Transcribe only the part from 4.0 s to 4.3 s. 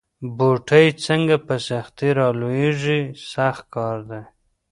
دی.